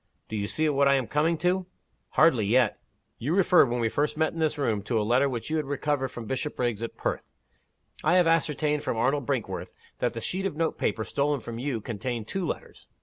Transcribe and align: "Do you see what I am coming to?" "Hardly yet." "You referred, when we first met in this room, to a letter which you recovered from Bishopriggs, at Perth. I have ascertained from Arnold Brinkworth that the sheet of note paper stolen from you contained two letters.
"Do 0.29 0.35
you 0.35 0.47
see 0.47 0.67
what 0.67 0.87
I 0.87 0.95
am 0.95 1.05
coming 1.05 1.37
to?" 1.45 1.67
"Hardly 2.17 2.47
yet." 2.47 2.79
"You 3.19 3.35
referred, 3.35 3.69
when 3.69 3.79
we 3.79 3.87
first 3.87 4.17
met 4.17 4.33
in 4.33 4.39
this 4.39 4.57
room, 4.57 4.81
to 4.81 4.99
a 4.99 5.03
letter 5.05 5.29
which 5.29 5.51
you 5.51 5.61
recovered 5.61 6.07
from 6.07 6.25
Bishopriggs, 6.25 6.81
at 6.81 6.97
Perth. 6.97 7.29
I 8.03 8.15
have 8.15 8.25
ascertained 8.25 8.83
from 8.83 8.97
Arnold 8.97 9.27
Brinkworth 9.27 9.75
that 9.99 10.13
the 10.13 10.19
sheet 10.21 10.47
of 10.47 10.55
note 10.55 10.79
paper 10.79 11.03
stolen 11.03 11.39
from 11.39 11.59
you 11.59 11.81
contained 11.81 12.27
two 12.27 12.47
letters. 12.47 12.87